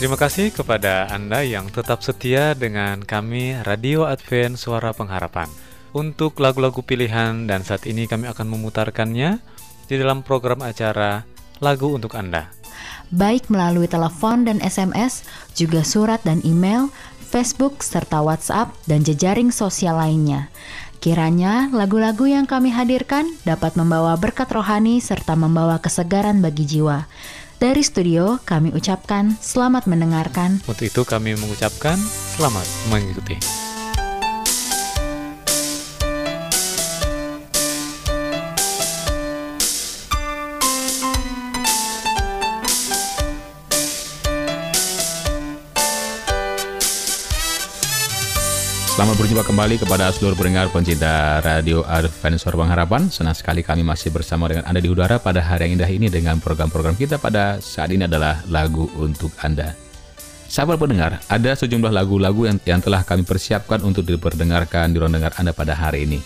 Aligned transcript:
Terima 0.00 0.16
kasih 0.16 0.48
kepada 0.48 1.12
Anda 1.12 1.44
yang 1.44 1.68
tetap 1.68 2.00
setia 2.00 2.56
dengan 2.56 3.04
kami 3.04 3.60
Radio 3.68 4.08
Advent 4.08 4.56
Suara 4.56 4.96
Pengharapan. 4.96 5.44
Untuk 5.92 6.40
lagu-lagu 6.40 6.80
pilihan 6.80 7.44
dan 7.44 7.60
saat 7.68 7.84
ini 7.84 8.08
kami 8.08 8.24
akan 8.32 8.48
memutarkannya 8.48 9.44
di 9.92 9.94
dalam 10.00 10.24
program 10.24 10.64
acara 10.64 11.28
Lagu 11.60 11.92
untuk 11.92 12.16
Anda. 12.16 12.48
Baik 13.12 13.52
melalui 13.52 13.92
telepon 13.92 14.48
dan 14.48 14.64
SMS, 14.64 15.20
juga 15.52 15.84
surat 15.84 16.24
dan 16.24 16.40
email, 16.48 16.88
Facebook 17.20 17.84
serta 17.84 18.24
WhatsApp 18.24 18.72
dan 18.88 19.04
jejaring 19.04 19.52
sosial 19.52 20.00
lainnya. 20.00 20.48
Kiranya 21.04 21.68
lagu-lagu 21.76 22.24
yang 22.24 22.48
kami 22.48 22.72
hadirkan 22.72 23.28
dapat 23.44 23.76
membawa 23.76 24.16
berkat 24.16 24.48
rohani 24.48 25.00
serta 25.04 25.36
membawa 25.36 25.76
kesegaran 25.76 26.40
bagi 26.40 26.64
jiwa. 26.64 27.04
Dari 27.60 27.84
studio, 27.84 28.40
kami 28.40 28.72
ucapkan 28.72 29.36
selamat 29.36 29.84
mendengarkan. 29.84 30.64
Untuk 30.64 30.80
itu 30.80 31.04
kami 31.04 31.36
mengucapkan 31.36 32.00
selamat 32.32 32.64
mengikuti. 32.88 33.36
Selamat 49.00 49.16
berjumpa 49.16 49.44
kembali 49.48 49.80
kepada 49.80 50.12
seluruh 50.12 50.36
pendengar 50.36 50.68
pencinta 50.68 51.40
Radio 51.40 51.80
Advent 51.88 52.36
Suara 52.36 52.68
Harapan. 52.68 53.08
Senang 53.08 53.32
sekali 53.32 53.64
kami 53.64 53.80
masih 53.80 54.12
bersama 54.12 54.44
dengan 54.44 54.68
Anda 54.68 54.76
di 54.76 54.92
udara 54.92 55.16
pada 55.16 55.40
hari 55.40 55.72
yang 55.72 55.80
indah 55.80 55.88
ini 55.88 56.12
dengan 56.12 56.36
program-program 56.36 57.00
kita 57.00 57.16
pada 57.16 57.64
saat 57.64 57.88
ini 57.96 58.04
adalah 58.04 58.44
lagu 58.52 58.92
untuk 59.00 59.32
Anda. 59.40 59.72
Sahabat 60.52 60.76
pendengar, 60.76 61.16
ada 61.32 61.48
sejumlah 61.56 61.88
lagu-lagu 61.88 62.44
yang, 62.44 62.60
yang 62.68 62.84
telah 62.84 63.00
kami 63.00 63.24
persiapkan 63.24 63.80
untuk 63.88 64.04
diperdengarkan 64.04 64.92
di 64.92 65.00
ruang 65.00 65.16
dengar 65.16 65.32
Anda 65.40 65.56
pada 65.56 65.72
hari 65.72 66.04
ini. 66.04 66.20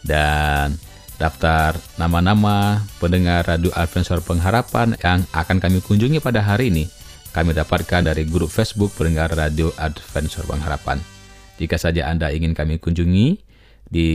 Dan 0.00 0.72
daftar 1.20 1.76
nama-nama 2.00 2.80
pendengar 2.96 3.44
Radio 3.44 3.76
Advent 3.76 4.08
Suara 4.08 4.24
Pengharapan 4.24 4.96
yang 5.04 5.20
akan 5.36 5.60
kami 5.60 5.84
kunjungi 5.84 6.24
pada 6.24 6.40
hari 6.40 6.72
ini 6.72 6.88
kami 7.36 7.52
dapatkan 7.52 8.08
dari 8.08 8.24
grup 8.24 8.48
Facebook 8.48 8.96
pendengar 8.96 9.36
Radio 9.36 9.68
Advent 9.76 10.32
Suara 10.32 10.56
Pengharapan. 10.56 11.15
Jika 11.56 11.80
saja 11.80 12.08
Anda 12.12 12.28
ingin 12.32 12.52
kami 12.52 12.76
kunjungi 12.76 13.40
di 13.88 14.08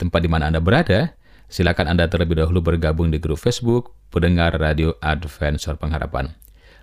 tempat 0.00 0.24
di 0.24 0.28
mana 0.32 0.48
Anda 0.48 0.58
berada, 0.64 1.12
silakan 1.52 1.96
Anda 1.96 2.08
terlebih 2.08 2.40
dahulu 2.40 2.64
bergabung 2.64 3.12
di 3.12 3.20
grup 3.20 3.36
Facebook 3.36 3.92
Pendengar 4.08 4.56
Radio 4.56 4.96
Advent 5.04 5.60
Suara 5.60 5.76
Pengharapan. 5.76 6.32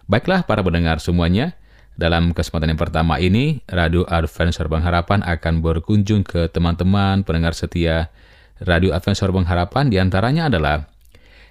Baiklah 0.09 0.45
para 0.45 0.61
pendengar 0.61 1.01
semuanya, 1.01 1.57
dalam 1.99 2.31
kesempatan 2.31 2.71
yang 2.73 2.81
pertama 2.81 3.19
ini, 3.19 3.65
Radio 3.67 4.07
Advent 4.07 4.55
Suara 4.55 4.71
Pengharapan 4.71 5.19
akan 5.25 5.53
berkunjung 5.59 6.23
ke 6.23 6.47
teman-teman 6.47 7.27
pendengar 7.27 7.57
setia 7.57 8.13
Radio 8.61 8.95
Advent 8.95 9.17
Suara 9.19 9.35
Pengharapan, 9.35 9.89
di 9.89 9.97
antaranya 9.99 10.47
adalah 10.47 10.87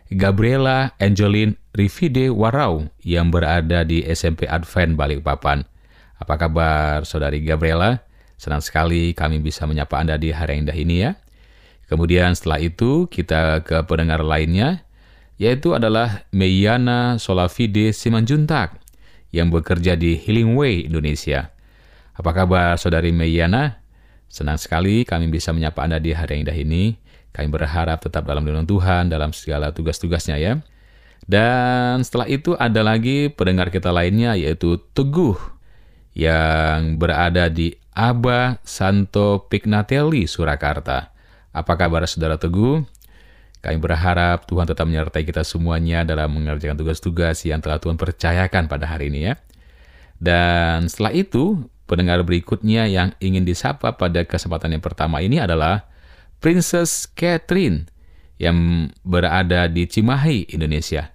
Gabriela 0.08 0.96
Angelin 0.96 1.52
Rivide 1.76 2.32
Warau 2.32 2.88
yang 3.04 3.28
berada 3.28 3.84
di 3.84 4.00
SMP 4.08 4.48
Advent 4.48 4.96
Balikpapan. 4.96 5.68
Apa 6.16 6.34
kabar 6.40 7.04
saudari 7.04 7.44
Gabriela? 7.44 8.07
Senang 8.38 8.62
sekali 8.62 9.12
kami 9.18 9.42
bisa 9.42 9.66
menyapa 9.66 9.98
Anda 9.98 10.14
di 10.14 10.30
hari 10.30 10.56
yang 10.56 10.70
indah 10.70 10.78
ini 10.78 10.96
ya. 11.02 11.18
Kemudian 11.90 12.38
setelah 12.38 12.62
itu 12.62 13.10
kita 13.10 13.66
ke 13.66 13.82
pendengar 13.82 14.22
lainnya, 14.22 14.86
yaitu 15.42 15.74
adalah 15.74 16.22
Meyana 16.30 17.18
Solavide 17.18 17.90
Simanjuntak 17.90 18.78
yang 19.34 19.50
bekerja 19.50 19.98
di 19.98 20.14
Healing 20.14 20.54
Way, 20.54 20.86
Indonesia. 20.86 21.50
Apa 22.14 22.30
kabar 22.30 22.78
saudari 22.78 23.10
Meyana? 23.10 23.82
Senang 24.28 24.60
sekali 24.60 25.02
kami 25.02 25.26
bisa 25.32 25.50
menyapa 25.50 25.82
Anda 25.82 25.98
di 25.98 26.14
hari 26.14 26.38
yang 26.38 26.42
indah 26.46 26.58
ini. 26.58 26.84
Kami 27.34 27.48
berharap 27.50 28.02
tetap 28.02 28.22
dalam 28.22 28.44
lindungan 28.46 28.68
Tuhan 28.68 29.02
dalam 29.10 29.34
segala 29.34 29.74
tugas-tugasnya 29.74 30.36
ya. 30.38 30.62
Dan 31.28 32.06
setelah 32.06 32.28
itu 32.30 32.54
ada 32.54 32.80
lagi 32.86 33.28
pendengar 33.32 33.68
kita 33.68 33.90
lainnya 33.92 34.38
yaitu 34.38 34.80
Teguh 34.94 35.36
yang 36.16 36.98
berada 36.98 37.46
di 37.48 37.76
Aba 37.98 38.62
Santo 38.62 39.50
Pignatelli, 39.50 40.30
Surakarta. 40.30 41.10
Apa 41.50 41.74
kabar 41.74 42.06
saudara 42.06 42.38
Teguh? 42.38 42.86
Kami 43.58 43.74
berharap 43.82 44.46
Tuhan 44.46 44.70
tetap 44.70 44.86
menyertai 44.86 45.26
kita 45.26 45.42
semuanya 45.42 46.06
dalam 46.06 46.30
mengerjakan 46.30 46.78
tugas-tugas 46.78 47.42
yang 47.42 47.58
telah 47.58 47.82
Tuhan 47.82 47.98
percayakan 47.98 48.70
pada 48.70 48.86
hari 48.86 49.10
ini 49.10 49.26
ya. 49.26 49.34
Dan 50.22 50.86
setelah 50.86 51.10
itu, 51.10 51.66
pendengar 51.90 52.22
berikutnya 52.22 52.86
yang 52.86 53.18
ingin 53.18 53.42
disapa 53.42 53.98
pada 53.98 54.22
kesempatan 54.22 54.78
yang 54.78 54.84
pertama 54.86 55.18
ini 55.18 55.42
adalah 55.42 55.90
Princess 56.38 57.10
Catherine 57.18 57.90
yang 58.38 58.88
berada 59.02 59.66
di 59.66 59.90
Cimahi, 59.90 60.54
Indonesia. 60.54 61.10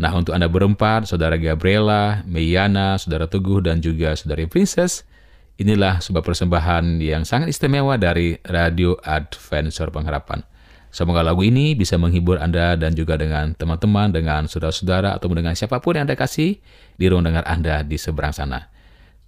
Nah, 0.00 0.16
untuk 0.16 0.32
Anda 0.32 0.48
berempat, 0.48 1.04
Saudara 1.04 1.36
Gabriela, 1.36 2.24
Meyana, 2.24 2.96
Saudara 2.96 3.28
Teguh, 3.28 3.60
dan 3.60 3.84
juga 3.84 4.16
Saudari 4.16 4.48
Princess, 4.48 5.04
Inilah 5.54 6.02
sebuah 6.02 6.26
persembahan 6.26 6.98
yang 6.98 7.22
sangat 7.22 7.46
istimewa 7.46 7.94
dari 7.94 8.34
Radio 8.42 8.98
Advent 9.06 9.70
Suara 9.70 9.94
Pengharapan. 9.94 10.42
Semoga 10.90 11.22
lagu 11.22 11.46
ini 11.46 11.78
bisa 11.78 11.94
menghibur 11.94 12.42
Anda 12.42 12.74
dan 12.74 12.90
juga 12.98 13.14
dengan 13.14 13.54
teman-teman, 13.54 14.10
dengan 14.10 14.50
saudara-saudara, 14.50 15.14
atau 15.14 15.30
dengan 15.30 15.54
siapa 15.54 15.78
pun 15.78 15.94
yang 15.94 16.10
Anda 16.10 16.18
kasih 16.18 16.58
di 16.98 17.04
ruang 17.06 17.30
dengar 17.30 17.46
Anda 17.46 17.86
di 17.86 17.94
seberang 17.94 18.34
sana. 18.34 18.66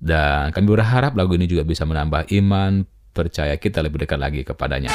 Dan 0.03 0.50
kami 0.50 0.66
berharap 0.66 1.14
lagu 1.14 1.38
ini 1.38 1.47
juga 1.47 1.62
bisa 1.62 1.87
menambah 1.87 2.26
iman, 2.43 2.82
percaya 3.14 3.54
kita 3.54 3.78
lebih 3.87 4.03
dekat 4.03 4.19
lagi 4.19 4.43
kepadanya. 4.43 4.91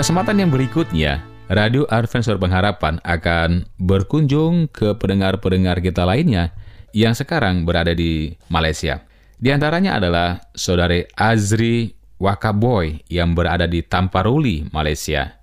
Kesempatan 0.00 0.40
yang 0.40 0.48
berikutnya, 0.48 1.20
Radio 1.52 1.84
Advent 1.92 2.24
Suara 2.24 2.40
Pengharapan 2.40 3.04
akan 3.04 3.68
berkunjung 3.76 4.72
ke 4.72 4.96
pendengar-pendengar 4.96 5.76
kita 5.84 6.08
lainnya 6.08 6.56
yang 6.96 7.12
sekarang 7.12 7.68
berada 7.68 7.92
di 7.92 8.32
Malaysia. 8.48 9.04
Di 9.36 9.52
antaranya 9.52 10.00
adalah 10.00 10.40
Saudari 10.56 11.04
Azri 11.12 11.92
Wakaboy 12.16 13.04
yang 13.12 13.36
berada 13.36 13.68
di 13.68 13.84
Tamparuli, 13.84 14.72
Malaysia. 14.72 15.36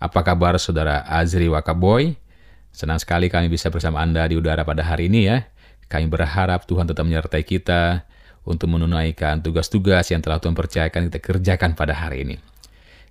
Apa 0.00 0.24
kabar 0.24 0.56
Saudara 0.56 1.04
Azri 1.04 1.52
Wakaboy? 1.52 2.16
Senang 2.72 2.96
sekali 2.96 3.28
kami 3.28 3.52
bisa 3.52 3.68
bersama 3.68 4.00
Anda 4.00 4.24
di 4.24 4.40
udara 4.40 4.64
pada 4.64 4.88
hari 4.88 5.12
ini 5.12 5.28
ya. 5.28 5.52
Kami 5.84 6.08
berharap 6.08 6.64
Tuhan 6.64 6.88
tetap 6.88 7.04
menyertai 7.04 7.44
kita 7.44 8.08
untuk 8.48 8.72
menunaikan 8.72 9.44
tugas-tugas 9.44 10.08
yang 10.08 10.24
telah 10.24 10.40
Tuhan 10.40 10.56
percayakan 10.56 11.12
kita 11.12 11.20
kerjakan 11.20 11.76
pada 11.76 11.92
hari 11.92 12.24
ini. 12.24 12.57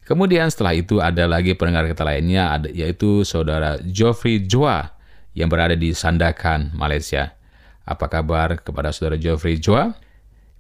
Kemudian 0.08 0.48
setelah 0.48 0.72
itu 0.72 1.04
ada 1.04 1.28
lagi 1.28 1.52
pendengar 1.52 1.84
kita 1.84 2.08
lainnya 2.08 2.56
yaitu 2.72 3.28
saudara 3.28 3.76
Geoffrey 3.84 4.40
Joa 4.48 4.96
yang 5.36 5.52
berada 5.52 5.76
di 5.76 5.92
Sandakan, 5.92 6.72
Malaysia. 6.72 7.36
Apa 7.84 8.08
kabar 8.08 8.56
kepada 8.64 8.96
saudara 8.96 9.20
Geoffrey 9.20 9.60
Joa? 9.60 10.00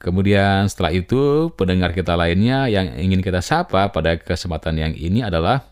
Kemudian 0.04 0.68
setelah 0.68 0.92
itu 0.92 1.48
pendengar 1.56 1.96
kita 1.96 2.20
lainnya 2.20 2.68
yang 2.68 2.92
ingin 3.00 3.24
kita 3.24 3.40
sapa 3.40 3.88
pada 3.88 4.20
kesempatan 4.20 4.84
yang 4.84 4.92
ini 4.92 5.24
adalah 5.24 5.63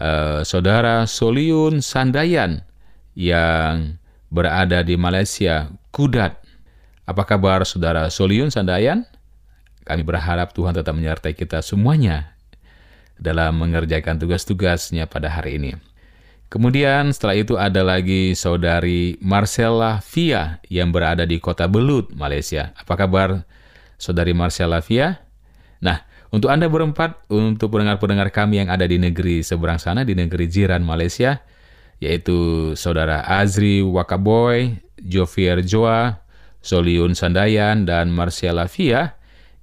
uh, 0.00 0.40
saudara 0.40 1.04
Soliun 1.04 1.84
Sandayan 1.84 2.64
yang 3.12 4.00
berada 4.32 4.80
di 4.80 4.96
Malaysia, 4.96 5.68
Kudat. 5.92 6.40
Apa 7.04 7.28
kabar 7.28 7.68
saudara 7.68 8.08
Soliun 8.08 8.48
Sandayan? 8.48 9.04
Kami 9.84 10.00
berharap 10.00 10.56
Tuhan 10.56 10.72
tetap 10.72 10.96
menyertai 10.96 11.36
kita 11.36 11.60
semuanya 11.60 12.37
dalam 13.18 13.58
mengerjakan 13.58 14.16
tugas-tugasnya 14.16 15.10
pada 15.10 15.28
hari 15.30 15.58
ini. 15.58 15.72
Kemudian 16.48 17.12
setelah 17.12 17.36
itu 17.36 17.60
ada 17.60 17.84
lagi 17.84 18.32
saudari 18.32 19.20
Marcella 19.20 20.00
Via 20.00 20.56
yang 20.72 20.88
berada 20.88 21.28
di 21.28 21.36
kota 21.36 21.68
Belut, 21.68 22.08
Malaysia. 22.16 22.72
Apa 22.72 22.96
kabar 22.96 23.44
saudari 24.00 24.32
Marcella 24.32 24.80
Via? 24.80 25.20
Nah, 25.84 26.08
untuk 26.32 26.48
Anda 26.48 26.72
berempat, 26.72 27.28
untuk 27.28 27.76
pendengar-pendengar 27.76 28.32
kami 28.32 28.64
yang 28.64 28.72
ada 28.72 28.88
di 28.88 28.96
negeri 28.96 29.44
seberang 29.44 29.76
sana, 29.76 30.08
di 30.08 30.16
negeri 30.16 30.48
jiran 30.48 30.80
Malaysia, 30.80 31.44
yaitu 32.00 32.72
saudara 32.80 33.28
Azri 33.28 33.84
Wakaboy, 33.84 34.80
Jovier 35.04 35.60
Joa, 35.60 36.24
Soliun 36.64 37.12
Sandayan, 37.12 37.84
dan 37.84 38.08
Marcella 38.08 38.64
Via, 38.72 39.17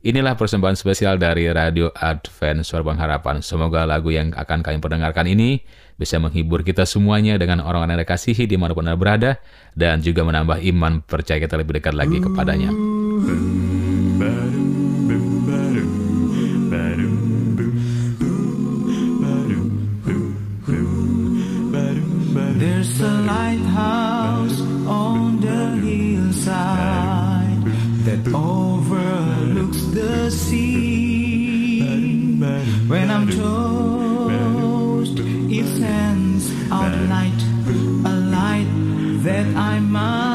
Inilah 0.05 0.38
persembahan 0.38 0.77
spesial 0.77 1.17
dari 1.17 1.50
Radio 1.50 1.89
Advent 1.89 2.62
Suara 2.62 2.85
Pengharapan. 2.85 3.41
Semoga 3.41 3.89
lagu 3.89 4.13
yang 4.13 4.38
akan 4.38 4.62
kami 4.62 4.77
perdengarkan 4.77 5.25
ini 5.25 5.65
bisa 5.97 6.21
menghibur 6.21 6.62
kita 6.62 6.85
semuanya 6.85 7.41
dengan 7.41 7.65
orang-orang 7.65 7.97
yang 7.97 8.05
kasihi 8.05 8.45
di 8.45 8.53
mana 8.53 8.77
pun 8.77 8.85
Anda 8.85 9.01
berada 9.01 9.41
dan 9.74 10.05
juga 10.05 10.21
menambah 10.21 10.62
iman 10.62 11.01
percaya 11.01 11.41
kita 11.41 11.57
lebih 11.57 11.81
dekat 11.81 11.97
lagi 11.97 12.21
kepadanya. 12.21 12.69
There's 22.62 23.01
When 32.88 33.12
I'm 33.12 33.27
toast, 33.29 35.20
it 35.20 35.67
sends 35.77 36.50
out 36.72 36.91
light, 37.10 37.41
a 38.05 38.10
light 38.10 38.65
that 39.24 39.46
I 39.55 39.77
might 39.79 40.34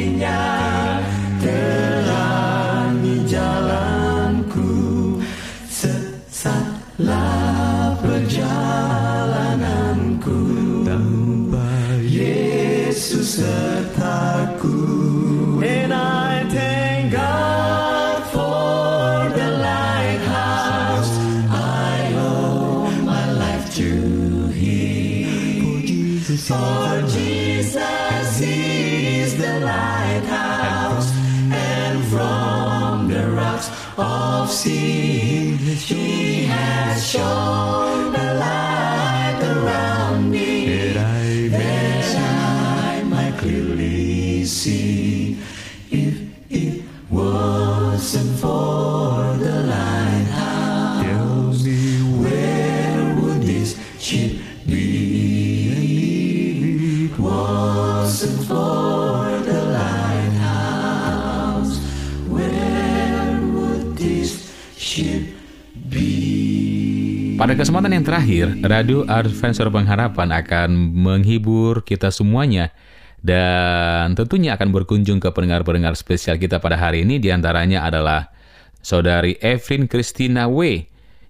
Pada 67.54 67.70
kesempatan 67.70 67.94
yang 67.94 68.02
terakhir, 68.02 68.46
Radio 68.66 69.06
Advent 69.06 69.54
Suara 69.54 69.70
Pengharapan 69.70 70.42
akan 70.42 70.74
menghibur 70.74 71.86
kita 71.86 72.10
semuanya 72.10 72.74
dan 73.22 74.18
tentunya 74.18 74.58
akan 74.58 74.74
berkunjung 74.74 75.22
ke 75.22 75.30
pendengar-pendengar 75.30 75.94
spesial 75.94 76.34
kita 76.34 76.58
pada 76.58 76.74
hari 76.74 77.06
ini 77.06 77.22
di 77.22 77.30
antaranya 77.30 77.86
adalah 77.86 78.34
Saudari 78.82 79.38
Evelyn 79.38 79.86
Christina 79.86 80.50
W 80.50 80.82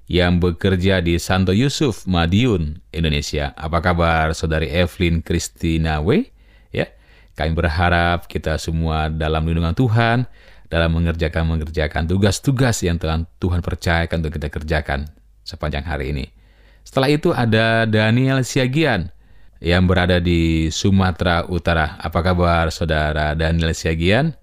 yang 0.09 0.41
bekerja 0.41 1.05
di 1.05 1.21
Santo 1.21 1.53
Yusuf, 1.53 2.09
Madiun, 2.09 2.81
Indonesia. 2.89 3.53
Apa 3.53 3.85
kabar 3.85 4.33
Saudari 4.33 4.73
Evelyn 4.73 5.21
Christina 5.21 6.01
W? 6.01 6.25
Ya, 6.73 6.89
kami 7.37 7.53
berharap 7.53 8.33
kita 8.33 8.57
semua 8.57 9.13
dalam 9.13 9.45
lindungan 9.45 9.77
Tuhan 9.77 10.25
dalam 10.73 10.89
mengerjakan 10.89 11.45
mengerjakan 11.53 12.09
tugas-tugas 12.09 12.81
yang 12.81 12.97
telah 12.97 13.29
Tuhan 13.37 13.61
percayakan 13.61 14.25
untuk 14.25 14.41
kita 14.41 14.49
kerjakan 14.49 15.13
sepanjang 15.45 15.85
hari 15.85 16.17
ini. 16.17 16.27
Setelah 16.85 17.09
itu 17.09 17.33
ada 17.33 17.89
Daniel 17.89 18.45
Siagian 18.45 19.09
yang 19.65 19.89
berada 19.89 20.21
di 20.21 20.69
Sumatera 20.69 21.49
Utara. 21.49 21.97
Apa 21.97 22.21
kabar 22.21 22.69
saudara 22.69 23.33
Daniel 23.33 23.73
Siagian? 23.73 24.37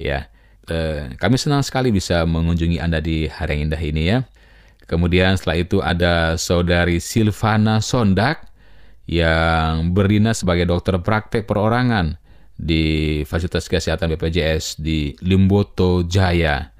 Ya, 0.00 0.32
eh, 0.72 1.12
kami 1.20 1.36
senang 1.36 1.60
sekali 1.60 1.92
bisa 1.92 2.24
mengunjungi 2.24 2.80
Anda 2.80 3.04
di 3.04 3.28
hari 3.28 3.60
yang 3.60 3.72
indah 3.72 3.82
ini 3.82 4.02
ya. 4.08 4.18
Kemudian 4.88 5.36
setelah 5.36 5.58
itu 5.60 5.78
ada 5.84 6.36
saudari 6.40 7.00
Silvana 7.00 7.80
Sondak 7.84 8.48
yang 9.04 9.92
berdinas 9.92 10.40
sebagai 10.44 10.68
dokter 10.68 10.96
praktek 11.00 11.44
perorangan 11.44 12.16
di 12.56 13.20
Fasilitas 13.26 13.66
Kesehatan 13.66 14.14
BPJS 14.16 14.80
di 14.80 15.12
Limboto 15.20 16.06
Jaya. 16.06 16.72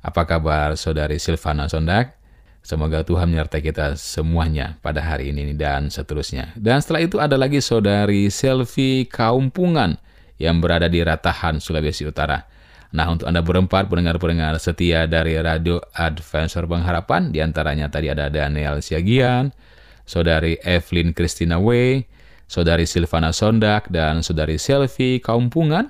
Apa 0.00 0.24
kabar 0.24 0.78
saudari 0.78 1.20
Silvana 1.20 1.68
Sondak? 1.68 2.19
Semoga 2.60 3.00
Tuhan 3.02 3.32
menyertai 3.32 3.64
kita 3.64 3.96
semuanya 3.96 4.76
pada 4.84 5.00
hari 5.00 5.32
ini 5.32 5.56
dan 5.56 5.88
seterusnya. 5.88 6.52
Dan 6.54 6.84
setelah 6.84 7.02
itu 7.02 7.16
ada 7.16 7.34
lagi 7.40 7.58
saudari 7.64 8.28
Selvi 8.28 9.08
Kaumpungan 9.08 9.96
yang 10.36 10.60
berada 10.60 10.88
di 10.88 11.00
Ratahan, 11.00 11.60
Sulawesi 11.60 12.04
Utara. 12.04 12.44
Nah, 12.90 13.06
untuk 13.06 13.30
Anda 13.30 13.40
berempat 13.40 13.86
pendengar-pendengar 13.86 14.58
setia 14.58 15.06
dari 15.06 15.38
Radio 15.38 15.78
Adventure 15.94 16.66
Pengharapan, 16.66 17.30
di 17.30 17.38
antaranya 17.38 17.86
tadi 17.86 18.10
ada 18.10 18.26
Daniel 18.26 18.82
Siagian, 18.82 19.54
saudari 20.02 20.58
Evelyn 20.66 21.14
Christina 21.14 21.62
W, 21.62 22.02
saudari 22.50 22.90
Silvana 22.90 23.30
Sondak, 23.30 23.86
dan 23.94 24.26
saudari 24.26 24.58
Selvi 24.58 25.22
Kaumpungan. 25.22 25.86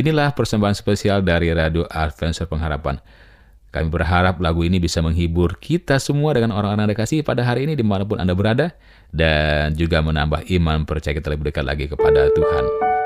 Inilah 0.00 0.32
persembahan 0.32 0.72
spesial 0.72 1.20
dari 1.20 1.52
Radio 1.52 1.84
Adventure 1.92 2.48
Pengharapan. 2.48 2.96
Kami 3.70 3.86
berharap 3.86 4.42
lagu 4.42 4.66
ini 4.66 4.82
bisa 4.82 4.98
menghibur 4.98 5.54
kita 5.62 6.02
semua 6.02 6.34
dengan 6.34 6.58
orang-orang 6.58 6.90
Anda 6.90 6.98
kasih 6.98 7.22
pada 7.22 7.46
hari 7.46 7.70
ini 7.70 7.78
di 7.78 7.86
mana 7.86 8.02
pun 8.02 8.18
Anda 8.18 8.34
berada 8.34 8.74
dan 9.14 9.78
juga 9.78 10.02
menambah 10.02 10.50
iman 10.50 10.82
percaya 10.82 11.14
kita 11.14 11.30
lebih 11.30 11.54
dekat 11.54 11.62
lagi 11.62 11.86
kepada 11.86 12.34
Tuhan. 12.34 12.99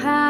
Tuhan 0.00 0.29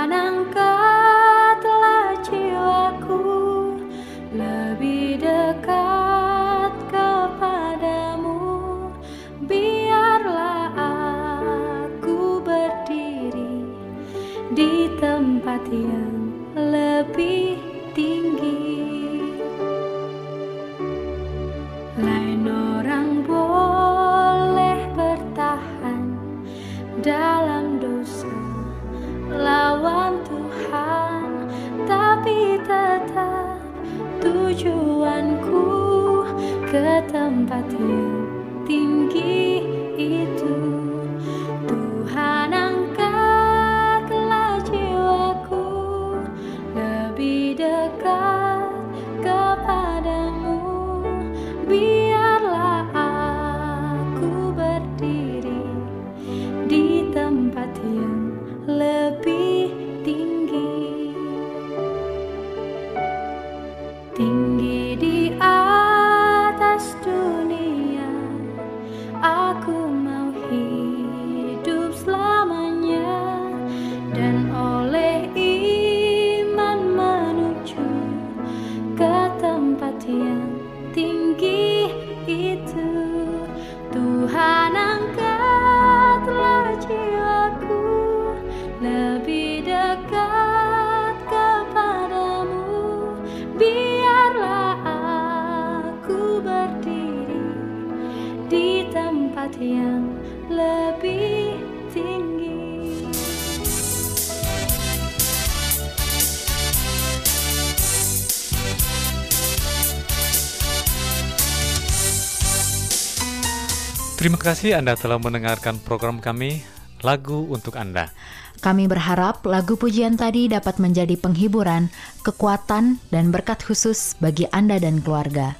Terima 114.20 114.36
kasih 114.36 114.76
Anda 114.76 115.00
telah 115.00 115.16
mendengarkan 115.16 115.80
program 115.80 116.20
kami 116.20 116.60
Lagu 117.00 117.48
untuk 117.48 117.80
Anda. 117.80 118.12
Kami 118.60 118.84
berharap 118.84 119.40
lagu 119.48 119.80
pujian 119.80 120.20
tadi 120.20 120.44
dapat 120.44 120.76
menjadi 120.76 121.16
penghiburan, 121.16 121.88
kekuatan, 122.20 123.00
dan 123.08 123.32
berkat 123.32 123.64
khusus 123.64 124.20
bagi 124.20 124.44
Anda 124.52 124.76
dan 124.76 125.00
keluarga. 125.00 125.56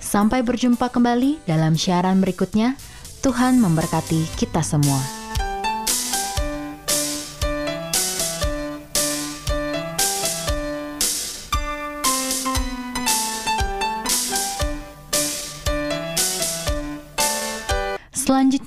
Sampai 0.00 0.40
berjumpa 0.40 0.88
kembali 0.88 1.44
dalam 1.44 1.76
siaran 1.76 2.24
berikutnya. 2.24 2.80
Tuhan 3.20 3.60
memberkati 3.60 4.40
kita 4.40 4.64
semua. 4.64 5.17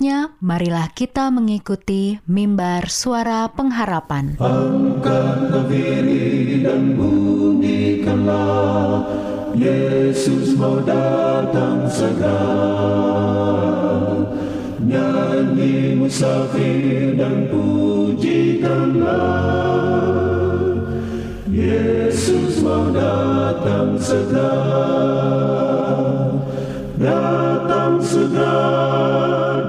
Selanjutnya, 0.01 0.33
marilah 0.41 0.89
kita 0.97 1.29
mengikuti 1.29 2.17
mimbar 2.25 2.89
suara 2.89 3.45
pengharapan. 3.53 4.33
Angkatlah 4.41 5.69
diri 5.69 6.65
dan 6.65 6.97
bunyikanlah 6.97 9.05
Yesus 9.53 10.57
mau 10.57 10.81
datang 10.81 11.85
segera. 11.85 12.49
Nyanyi 14.81 16.01
musafir 16.01 17.13
dan 17.13 17.45
pujikanlah 17.53 19.05
Yesus 21.45 22.57
mau 22.65 22.89
datang 22.89 24.01
segera. 24.01 24.49
Datang 26.97 28.01
segera 28.01 29.60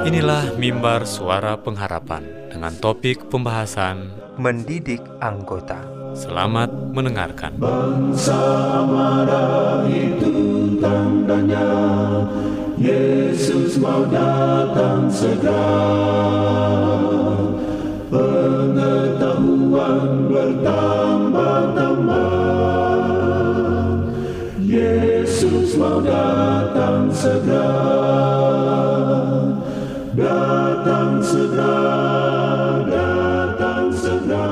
Inilah 0.00 0.56
mimbar 0.56 1.04
suara 1.04 1.60
pengharapan 1.60 2.24
dengan 2.48 2.72
topik 2.80 3.28
pembahasan 3.28 4.08
mendidik 4.40 5.04
anggota. 5.20 5.76
Selamat 6.16 6.72
mendengarkan. 6.96 7.60
Bangsa 7.60 8.40
marah 8.88 9.84
itu 9.92 10.32
tandanya 10.80 11.68
Yesus 12.80 13.76
mau 13.76 14.08
datang 14.08 15.12
segera 15.12 15.92
Pengetahuan 18.08 20.32
bertambah-tambah 20.32 22.40
Yesus 24.64 25.76
mau 25.76 26.00
datang 26.00 27.12
segera 27.12 28.59
Datang 30.10 31.22
segera 31.22 31.86
Datang 32.82 33.94
segera 33.94 34.46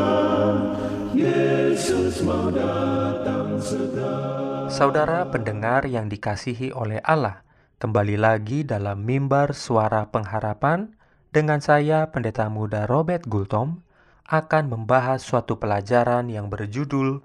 Yesus 1.10 2.22
mau 2.22 2.46
datang 2.54 3.58
segera 3.58 4.70
Saudara 4.70 5.26
pendengar 5.26 5.82
yang 5.90 6.06
dikasihi 6.06 6.70
oleh 6.70 7.02
Allah, 7.02 7.42
kembali 7.82 8.14
lagi 8.14 8.62
dalam 8.62 9.02
mimbar 9.02 9.50
suara 9.50 10.06
pengharapan 10.06 10.94
dengan 11.34 11.58
saya 11.58 12.06
Pendeta 12.14 12.46
Muda 12.46 12.86
Robert 12.86 13.26
Gultom 13.26 13.82
akan 14.30 14.64
membahas 14.70 15.26
suatu 15.26 15.58
pelajaran 15.58 16.30
yang 16.30 16.46
berjudul 16.46 17.18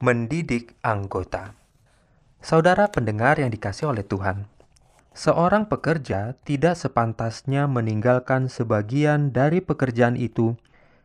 Mendidik 0.00 0.72
Anggota. 0.80 1.52
Saudara 2.40 2.88
pendengar 2.88 3.36
yang 3.36 3.52
dikasihi 3.52 3.92
oleh 3.92 4.08
Tuhan, 4.08 4.53
seorang 5.14 5.70
pekerja 5.70 6.34
tidak 6.42 6.74
sepantasnya 6.74 7.70
meninggalkan 7.70 8.50
sebagian 8.50 9.30
dari 9.30 9.62
pekerjaan 9.62 10.18
itu 10.18 10.58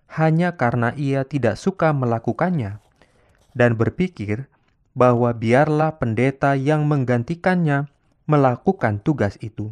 hanya 0.09 0.57
karena 0.57 0.91
ia 0.97 1.23
tidak 1.23 1.55
suka 1.61 1.93
melakukannya 1.93 2.81
dan 3.53 3.77
berpikir 3.77 4.49
bahwa 4.97 5.31
biarlah 5.31 6.01
pendeta 6.01 6.57
yang 6.57 6.89
menggantikannya 6.89 7.87
melakukan 8.25 9.01
tugas 9.01 9.37
itu. 9.39 9.71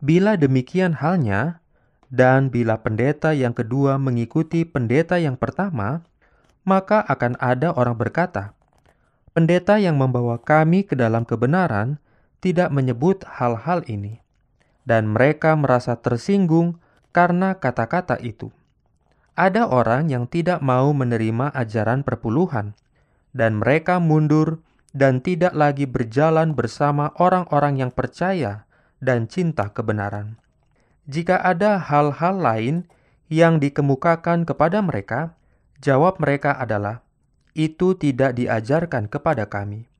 Bila 0.00 0.36
demikian 0.36 0.96
halnya, 1.00 1.60
dan 2.12 2.52
bila 2.54 2.78
pendeta 2.80 3.34
yang 3.34 3.52
kedua 3.52 3.98
mengikuti 3.98 4.62
pendeta 4.62 5.18
yang 5.18 5.34
pertama, 5.34 6.06
maka 6.62 7.02
akan 7.02 7.34
ada 7.42 7.74
orang 7.74 7.98
berkata, 7.98 8.54
"Pendeta 9.34 9.78
yang 9.80 9.98
membawa 9.98 10.38
kami 10.38 10.86
ke 10.86 10.94
dalam 10.94 11.26
kebenaran 11.26 11.98
tidak 12.46 12.70
menyebut 12.70 13.26
hal-hal 13.26 13.82
ini." 13.90 14.22
Dan 14.86 15.10
mereka 15.10 15.58
merasa 15.58 15.98
tersinggung 15.98 16.78
karena 17.10 17.58
kata-kata 17.58 18.22
itu. 18.22 18.54
Ada 19.34 19.66
orang 19.66 20.06
yang 20.06 20.30
tidak 20.30 20.62
mau 20.62 20.94
menerima 20.94 21.50
ajaran 21.50 22.06
perpuluhan, 22.06 22.78
dan 23.34 23.58
mereka 23.58 23.98
mundur 23.98 24.62
dan 24.94 25.20
tidak 25.20 25.52
lagi 25.52 25.84
berjalan 25.84 26.56
bersama 26.56 27.12
orang-orang 27.20 27.82
yang 27.82 27.92
percaya 27.92 28.64
dan 29.02 29.28
cinta 29.28 29.68
kebenaran. 29.68 30.40
Jika 31.04 31.36
ada 31.42 31.76
hal-hal 31.76 32.40
lain 32.40 32.76
yang 33.28 33.60
dikemukakan 33.60 34.48
kepada 34.48 34.80
mereka, 34.80 35.36
jawab 35.84 36.16
mereka 36.16 36.56
adalah, 36.56 37.04
"Itu 37.52 37.98
tidak 37.98 38.38
diajarkan 38.40 39.10
kepada 39.12 39.50
kami," 39.52 39.90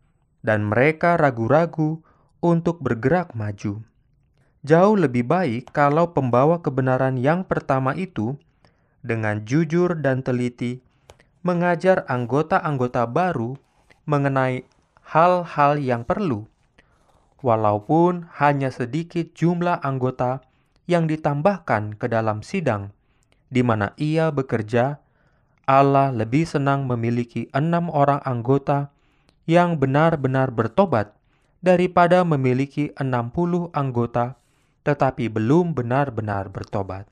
dan 0.41 0.65
mereka 0.65 1.21
ragu-ragu 1.21 2.06
untuk 2.41 2.81
bergerak 2.83 3.33
maju. 3.33 3.83
Jauh 4.67 4.97
lebih 4.99 5.27
baik 5.31 5.71
kalau 5.71 6.11
pembawa 6.11 6.59
kebenaran 6.59 7.15
yang 7.21 7.47
pertama 7.47 7.95
itu, 7.95 8.35
dengan 9.07 9.47
jujur 9.47 9.95
dan 10.03 10.27
teliti, 10.27 10.83
mengajar 11.47 12.03
anggota-anggota 12.11 13.07
baru 13.07 13.55
mengenai 14.11 14.67
hal-hal 15.07 15.79
yang 15.79 16.03
perlu, 16.03 16.51
walaupun 17.47 18.27
hanya 18.43 18.75
sedikit 18.75 19.31
jumlah 19.39 19.79
anggota 19.87 20.43
yang 20.91 21.07
ditambahkan 21.07 21.95
ke 21.95 22.11
dalam 22.11 22.43
sidang, 22.43 22.91
di 23.51 23.63
mana 23.63 23.95
ia 23.99 24.35
bekerja. 24.35 24.99
Allah 25.67 26.15
lebih 26.15 26.47
senang 26.47 26.87
memiliki 26.87 27.51
enam 27.51 27.91
orang 27.91 28.23
anggota 28.23 28.95
yang 29.51 29.83
benar-benar 29.83 30.55
bertobat 30.55 31.16
daripada 31.65 32.23
memiliki 32.23 32.93
enam 32.97 33.33
puluh 33.33 33.73
anggota 33.73 34.37
tetapi 34.87 35.27
belum 35.27 35.75
benar-benar 35.75 36.49
bertobat. 36.55 37.11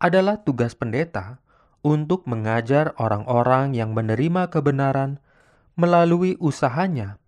Adalah 0.00 0.40
tugas 0.40 0.72
pendeta 0.72 1.36
untuk 1.84 2.24
mengajar 2.24 2.96
orang-orang 2.96 3.76
yang 3.76 3.92
menerima 3.92 4.48
kebenaran 4.48 5.20
melalui 5.76 6.40
usahanya 6.40 7.20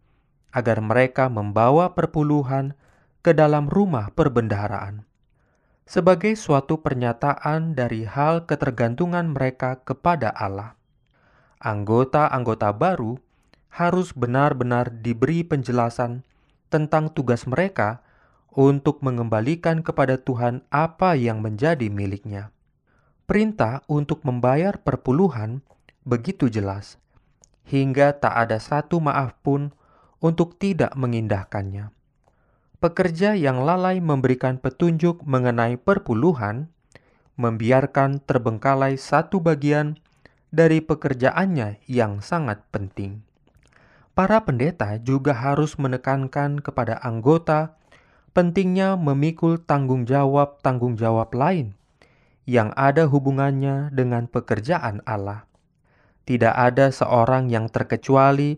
agar 0.56 0.80
mereka 0.80 1.28
membawa 1.28 1.92
perpuluhan 1.92 2.72
ke 3.20 3.36
dalam 3.36 3.68
rumah 3.68 4.08
perbendaharaan. 4.16 5.04
Sebagai 5.84 6.34
suatu 6.40 6.80
pernyataan 6.80 7.76
dari 7.76 8.08
hal 8.08 8.48
ketergantungan 8.48 9.30
mereka 9.36 9.84
kepada 9.84 10.32
Allah. 10.32 10.74
Anggota-anggota 11.60 12.72
baru 12.72 13.20
harus 13.70 14.16
benar-benar 14.16 14.88
diberi 15.04 15.44
penjelasan 15.44 16.24
tentang 16.72 17.12
tugas 17.12 17.44
mereka 17.44 18.02
untuk 18.56 19.04
mengembalikan 19.04 19.84
kepada 19.84 20.16
Tuhan 20.16 20.64
apa 20.72 21.12
yang 21.12 21.44
menjadi 21.44 21.92
miliknya. 21.92 22.54
Perintah 23.28 23.82
untuk 23.90 24.22
membayar 24.22 24.78
perpuluhan 24.80 25.60
begitu 26.06 26.46
jelas, 26.46 26.96
hingga 27.66 28.14
tak 28.16 28.32
ada 28.46 28.62
satu 28.62 29.02
maaf 29.02 29.34
pun 29.42 29.74
untuk 30.22 30.56
tidak 30.56 30.94
mengindahkannya. 30.94 31.90
Pekerja 32.78 33.34
yang 33.34 33.66
lalai 33.66 33.98
memberikan 33.98 34.62
petunjuk 34.62 35.26
mengenai 35.26 35.74
perpuluhan, 35.74 36.70
membiarkan 37.34 38.22
terbengkalai 38.22 38.94
satu 38.94 39.42
bagian 39.42 39.98
dari 40.54 40.78
pekerjaannya 40.78 41.82
yang 41.90 42.22
sangat 42.22 42.62
penting. 42.70 43.25
Para 44.16 44.40
pendeta 44.48 44.96
juga 44.96 45.36
harus 45.36 45.76
menekankan 45.76 46.64
kepada 46.64 46.96
anggota 47.04 47.76
pentingnya 48.32 48.96
memikul 48.96 49.60
tanggung 49.60 50.08
jawab-tanggung 50.08 50.96
jawab 50.96 51.36
lain 51.36 51.76
yang 52.48 52.72
ada 52.80 53.04
hubungannya 53.04 53.92
dengan 53.92 54.24
pekerjaan 54.24 55.04
Allah. 55.04 55.44
Tidak 56.24 56.54
ada 56.56 56.88
seorang 56.88 57.52
yang 57.52 57.68
terkecuali 57.68 58.56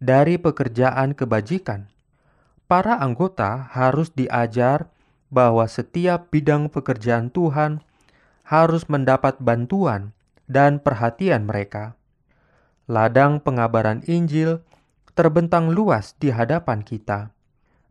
dari 0.00 0.40
pekerjaan 0.40 1.12
kebajikan. 1.12 1.92
Para 2.64 2.96
anggota 2.96 3.68
harus 3.76 4.08
diajar 4.16 4.88
bahwa 5.28 5.68
setiap 5.68 6.32
bidang 6.32 6.72
pekerjaan 6.72 7.28
Tuhan 7.28 7.84
harus 8.48 8.88
mendapat 8.88 9.36
bantuan 9.36 10.16
dan 10.48 10.80
perhatian 10.80 11.44
mereka. 11.44 11.92
Ladang 12.88 13.44
pengabaran 13.44 14.00
Injil 14.08 14.64
terbentang 15.14 15.70
luas 15.70 16.18
di 16.18 16.34
hadapan 16.34 16.82
kita, 16.82 17.30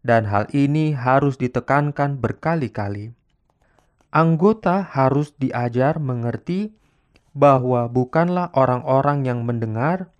dan 0.03 0.27
hal 0.27 0.51
ini 0.51 0.91
harus 0.91 1.39
ditekankan 1.39 2.19
berkali-kali. 2.19 3.15
Anggota 4.11 4.83
harus 4.83 5.31
diajar 5.39 5.97
mengerti 6.03 6.75
bahwa 7.33 7.89
bukanlah 7.89 8.51
orang-orang 8.53 9.25
yang 9.25 9.47
mendengar, 9.47 10.11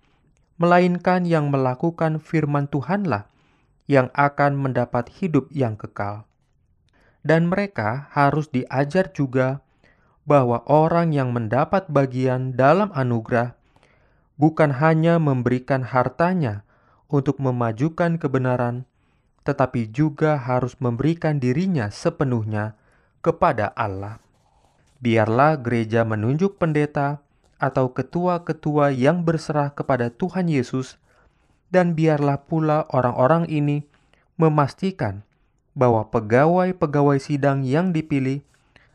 melainkan 0.56 1.28
yang 1.28 1.52
melakukan 1.52 2.18
firman 2.18 2.66
Tuhanlah 2.66 3.28
yang 3.84 4.08
akan 4.16 4.56
mendapat 4.56 5.12
hidup 5.20 5.52
yang 5.52 5.76
kekal. 5.76 6.24
Dan 7.20 7.52
mereka 7.52 8.08
harus 8.16 8.48
diajar 8.48 9.12
juga 9.12 9.60
bahwa 10.24 10.64
orang 10.64 11.12
yang 11.12 11.36
mendapat 11.36 11.84
bagian 11.92 12.56
dalam 12.56 12.88
anugerah 12.96 13.56
bukan 14.40 14.80
hanya 14.80 15.20
memberikan 15.20 15.84
hartanya 15.84 16.64
untuk 17.08 17.40
memajukan 17.40 18.16
kebenaran, 18.16 18.88
tetapi 19.44 19.92
juga 19.92 20.40
harus 20.40 20.76
memberikan 20.80 21.36
dirinya 21.36 21.92
sepenuhnya 21.92 22.74
kepada 23.20 23.72
Allah. 23.76 24.20
Biarlah 25.04 25.60
gereja 25.60 26.04
menunjuk 26.04 26.56
pendeta 26.56 27.20
atau 27.60 27.92
ketua-ketua 27.92 28.92
yang 28.92 29.24
berserah 29.24 29.72
kepada 29.72 30.08
Tuhan 30.08 30.48
Yesus, 30.48 30.96
dan 31.68 31.92
biarlah 31.92 32.44
pula 32.44 32.88
orang-orang 32.92 33.48
ini 33.48 33.84
memastikan 34.40 35.24
bahwa 35.74 36.06
pegawai-pegawai 36.08 37.18
sidang 37.18 37.66
yang 37.66 37.90
dipilih 37.90 38.46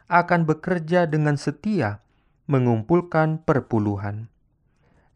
akan 0.09 0.47
bekerja 0.47 1.05
dengan 1.05 1.37
setia 1.37 2.01
mengumpulkan 2.49 3.45
perpuluhan. 3.45 4.31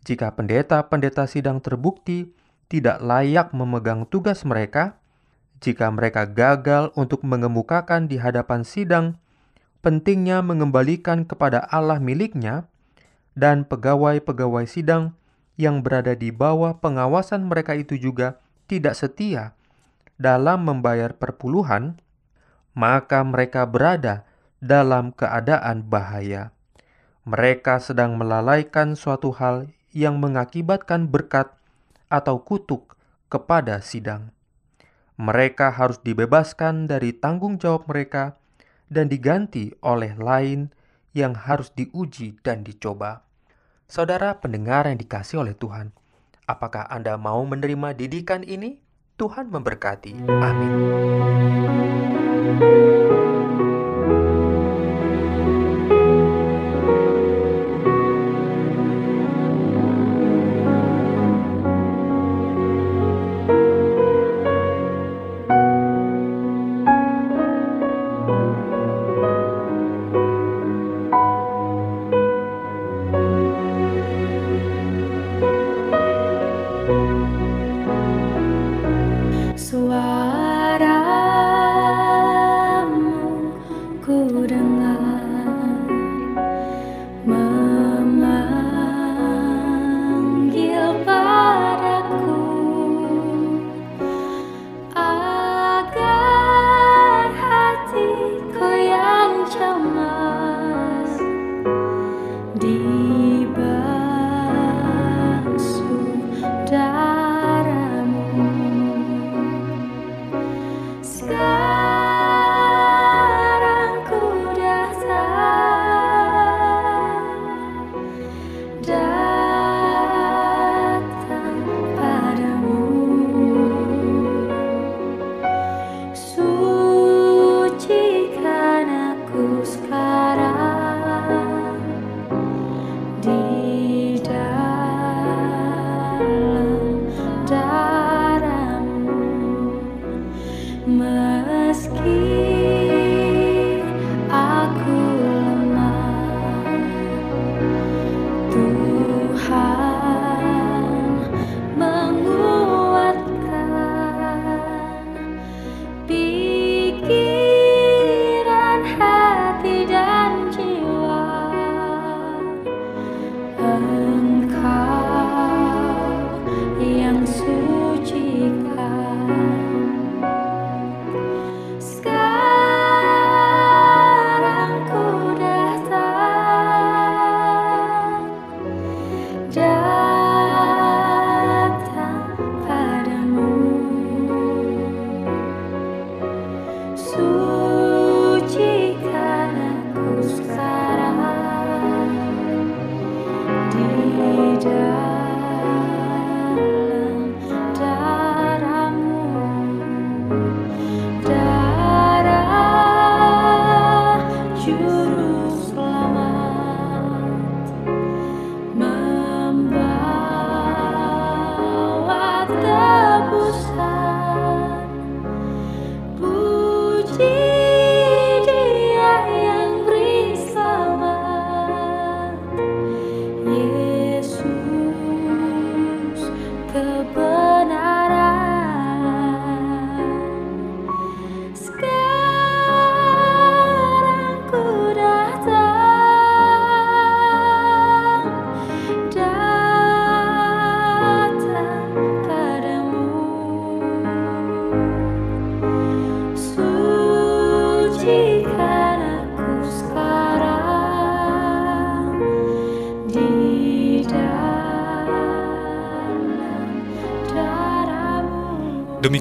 Jika 0.03 0.36
pendeta-pendeta 0.36 1.25
sidang 1.25 1.63
terbukti 1.63 2.29
tidak 2.74 3.06
layak 3.06 3.54
memegang 3.54 4.10
tugas 4.10 4.42
mereka, 4.42 4.98
jika 5.62 5.94
mereka 5.94 6.26
gagal 6.26 6.90
untuk 6.98 7.22
mengemukakan 7.22 8.10
di 8.10 8.18
hadapan 8.18 8.66
sidang 8.66 9.22
pentingnya 9.86 10.42
mengembalikan 10.42 11.22
kepada 11.22 11.70
Allah 11.70 12.02
miliknya, 12.02 12.66
dan 13.38 13.62
pegawai-pegawai 13.70 14.66
sidang 14.66 15.14
yang 15.54 15.86
berada 15.86 16.18
di 16.18 16.34
bawah 16.34 16.82
pengawasan 16.82 17.46
mereka 17.46 17.78
itu 17.78 17.94
juga 17.94 18.42
tidak 18.66 18.98
setia 18.98 19.54
dalam 20.18 20.66
membayar 20.66 21.14
perpuluhan, 21.14 22.02
maka 22.74 23.22
mereka 23.22 23.70
berada 23.70 24.26
dalam 24.66 25.14
keadaan 25.14 25.86
bahaya. 25.86 26.50
Mereka 27.30 27.78
sedang 27.86 28.18
melalaikan 28.18 28.98
suatu 28.98 29.30
hal 29.30 29.70
yang 29.94 30.18
mengakibatkan 30.18 31.06
berkat 31.06 31.54
atau 32.13 32.45
kutuk 32.45 32.93
kepada 33.34 33.82
sidang. 33.82 34.30
Mereka 35.17 35.73
harus 35.73 35.97
dibebaskan 36.06 36.86
dari 36.86 37.17
tanggung 37.17 37.58
jawab 37.58 37.89
mereka 37.89 38.38
dan 38.93 39.10
diganti 39.10 39.73
oleh 39.82 40.13
lain 40.13 40.69
yang 41.17 41.34
harus 41.34 41.73
diuji 41.73 42.38
dan 42.45 42.62
dicoba. 42.62 43.26
Saudara 43.89 44.38
pendengar 44.38 44.86
yang 44.86 45.02
dikasih 45.02 45.41
oleh 45.41 45.58
Tuhan, 45.58 45.89
apakah 46.45 46.86
Anda 46.89 47.17
mau 47.17 47.41
menerima 47.45 47.97
didikan 47.97 48.45
ini? 48.45 48.78
Tuhan 49.17 49.54
memberkati. 49.54 50.26
Amin. 50.41 50.73